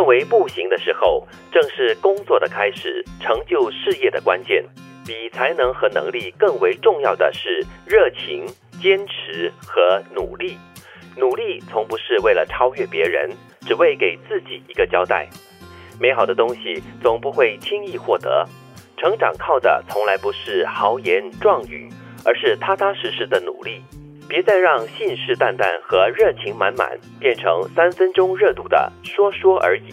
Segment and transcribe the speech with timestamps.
[0.00, 4.64] 认为不行的时候，正是工作的开始，成就事业的关键。
[5.04, 8.46] 比才能和能力更为重要的是热情、
[8.80, 10.56] 坚持和努力。
[11.18, 13.28] 努力从不是为了超越别人，
[13.66, 15.28] 只为给自己一个交代。
[16.00, 18.48] 美好的东西总不会轻易获得，
[18.96, 21.90] 成长靠的从来不是豪言壮语，
[22.24, 23.82] 而是踏踏实实的努力。
[24.30, 29.92] 别再让信誓旦旦和热情满满变成三分钟热度的说说而已。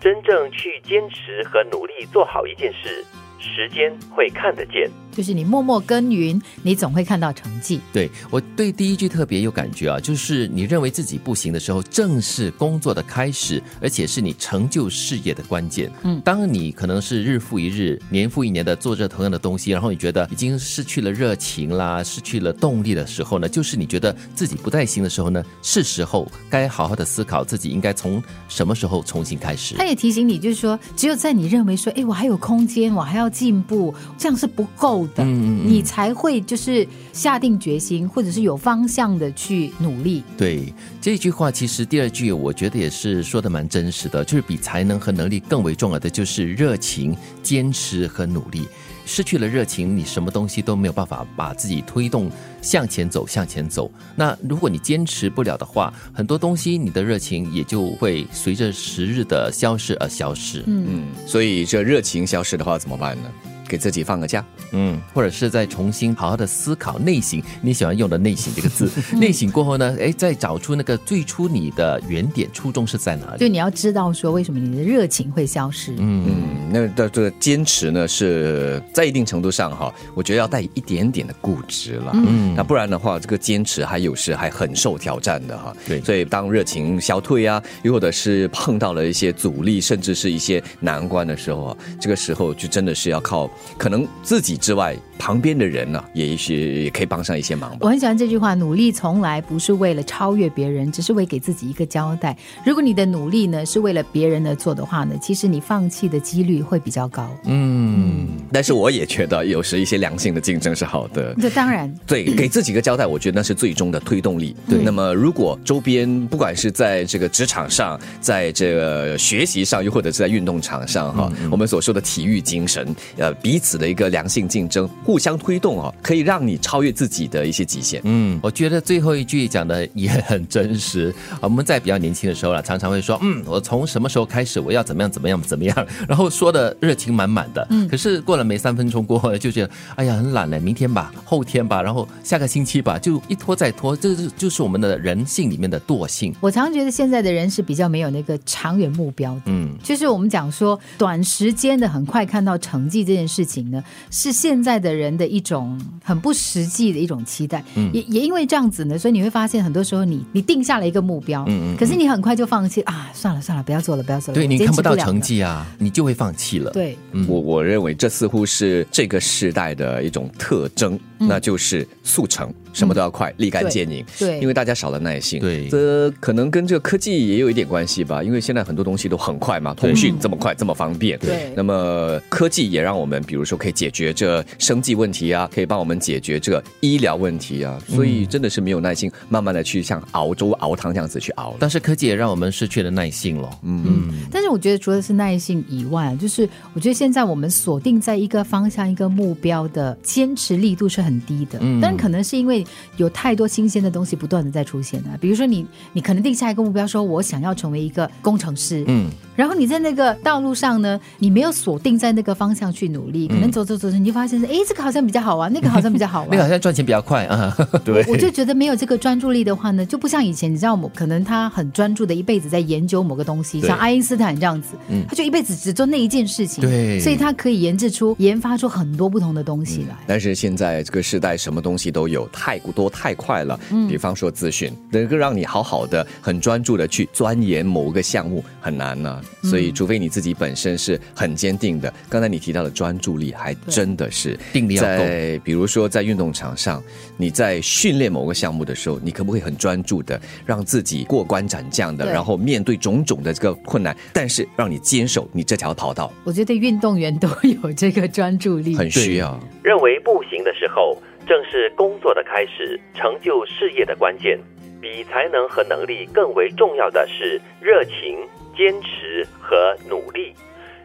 [0.00, 3.04] 真正去坚持和努力做好一件事，
[3.38, 4.90] 时间会看得见。
[5.14, 7.80] 就是你默默耕耘，你总会看到成绩。
[7.92, 15.90] 对我对第一句特别有感觉啊，就是你认为自己不行的时候，正是工作的开始，而且是你成就事业的关键。
[16.02, 29.74] 嗯，当你可能是日复一日、年复一年的做着同样的东西，然后你觉得已经失去了热情啦，失去了动力的时候呢，就是你觉得自己不太行的时候呢，是时候该好好的思考自己应该从什么时候重新开始。
[29.76, 35.03] 他也提醒你，就是说，只有在你认为说，哎，我还有空间，我还要进步，这样是不够。
[35.08, 40.22] 的，你才会就是下定决心，或者是有方向的去努力。
[40.36, 48.66] 对这句话，其实第二句我觉得也是说的蛮真实的，就是比才能和能力更为重要的就是热情、坚持和努力。
[49.06, 52.30] 失去了热情，你什么东西都没有办法把自己推动
[52.62, 53.90] 向前走，向前走。
[54.16, 60.62] 那如果你坚持不了的话，很多东西你的热情也就会随着时日的消失而消失。
[60.66, 63.30] 嗯，所以这热情消失的话怎么办呢？
[63.68, 67.42] 给自己放个假，嗯，或者是再重新好好的思考内省。
[67.62, 73.38] 你喜欢用的“内省”这个字， 内省过后呢，哎，再找出那个最初你的原点初衷是在哪里？
[73.38, 75.94] 就你要知道说，为什么你的热情会消失？
[75.98, 82.12] 嗯，那的这个坚持呢，是在一定程度上哈，我觉得要带一点点的固执了。
[82.14, 85.74] 嗯，那不然的话，这个坚持还有时还很受挑战的哈。
[85.86, 93.50] 对，所以当热情消退啊，又或者是碰到了一些阻力，甚至是一些难关的时候啊，这个时候就真的是要靠。
[93.76, 97.78] 可能自己之外，旁边的人呢，也许也可以帮上一些忙吧。
[97.80, 102.36] 我很喜欢这句话：努力从来不是为了超越别人，只是为给自己一个交代。
[102.62, 107.34] 如果你的努力呢是为了别人而做的话呢，其实你放弃的几率会比较高。
[107.44, 111.34] 嗯，但是我也觉得有时一些良性的竞争是好的。
[111.40, 114.54] 这当然，对，给自己一个交代，我觉得那是最终的推动力。
[114.68, 128.00] 对，那么如果周边不管是在这个职场上，在这个学习上，又或者是在运动场上，哈，我们所说的体育精神，呃，彼此的一个良性竞争，互相推动啊，可以让你超越自己的一些极限。
[128.04, 131.14] 嗯，我觉得最后一句讲的也很真实。
[131.40, 137.66] 我们在比较年轻的时候呢，常常会说，嗯，我从什么时候开始，我要怎么样怎么样怎么样， 然后说的热情满满的。
[137.70, 146.34] 嗯，可是过了没三分钟过后，就觉得，哎呀，很懒了，明天吧，后天吧，然后下个星期吧，就一拖再拖，这是就是我们的人性里面的惰性。
[146.40, 149.42] 我常觉得现在的人是比较没有那个长远目标的。
[149.46, 153.82] 嗯，就是我们讲说，短时间的很快看到成绩这件事情呢。
[154.10, 157.62] 是现在的人的一种很不实际的一种期待，
[157.92, 166.70] 也也因为这样子呢，所以你会发现很多时候你你定下了一个目标，嗯嗯，可是你很快就放弃啊，算了算了，不要做了，不要做了，对你看不到成绩啊，你就会放弃了。
[166.70, 166.96] 对，
[167.26, 170.98] 我我认为这似乎是这个时代的一种特征，
[171.28, 172.52] 那就是速成。
[172.72, 174.04] 什么都要快，立竿见影。
[174.18, 175.38] 对，因为大家少了耐心。
[175.38, 178.20] 对，这可能跟这个科技也有一点关系吧。
[178.20, 181.16] 因为现在很多东西都很快嘛，通讯这么快，这么方便。
[181.20, 181.52] 对。
[181.54, 187.80] 那么科技也让我们，比如说可以解决这生计问题啊，可以帮我们解决这个医疗问题啊。
[187.86, 191.54] 所以真的是没有耐心，慢慢的去像熬粥熬汤这样子去熬。
[191.60, 193.48] 但是科技也让我们失去了耐性了。
[193.62, 194.26] 嗯。
[194.32, 201.58] 但是我觉得除了是耐性以外，就是我觉得现在我们锁定在一个方向、一个目标的坚持力度是很低的。
[201.60, 201.80] 嗯。
[201.80, 202.64] 但可能是因为。
[202.96, 217.52] 有太多新鲜的东西不断的在出现啊，比如说你，你可能定下一个目标，说我想要成为一个工程师，嗯，然后你在那个道路上呢，你没有锁定在那个方向去努力，可能走走走走，你就发现是，哎，这个好像比较好玩，那个好像比较好玩， 那个好像赚钱比较快啊，
[217.84, 229.96] 对，我就觉得没有这个专注力的话呢，就不像以前，你知道，我可能他很专注的一辈子在研究某个东西，像爱因斯坦这样子，嗯，他就一辈子只做那一件事情，对，所以他可以研制出、研发出很多不同的东西来。
[230.06, 233.58] 但是现在这个时代，什么东西都有，太多太快了。
[233.70, 241.92] 嗯，比方说资讯能够让你好好的、很专注的去钻研某个项目很难呢，所以除非你自己本身是很坚定的。
[242.08, 245.04] 刚才你提到的专注力，还真的是定力要够。
[245.42, 246.82] 比如说在运动场上，
[247.16, 256.12] 你在训练某个项目的时候，你可不可以很专注的让自己过关斩将的，然后面对种种的这个困难，但是让你坚守你这条跑道？
[256.24, 259.38] 我觉得运动员都有这个专注力，很需要。
[259.62, 260.33] 认为不行
[260.74, 260.98] 后。
[261.26, 264.38] 正是工作的开始，成就事业的关键。
[264.78, 270.34] 比才能和能力更为重要的是热情、坚持和努力。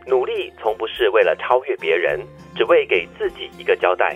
[0.08, 2.22] 努力从不是为了超越别人，
[2.56, 4.16] 只为给自己一个交代。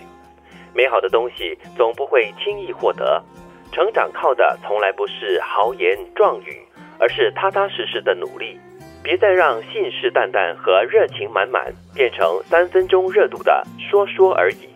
[0.72, 3.22] 美好的东西总不会轻易获得，
[3.70, 6.58] 成长靠的从来不是豪言壮语，
[6.98, 8.58] 而是踏踏实实的努力。
[9.02, 14.73] 别再让信誓旦旦和热情满满变成三分钟热度的说说而已。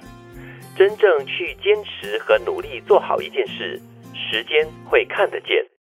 [0.78, 3.82] 真正去坚持和努力做好一件事，
[4.14, 5.68] 时间会看得见。